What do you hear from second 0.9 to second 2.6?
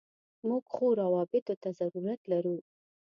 راوبطو ته ضرورت لرو.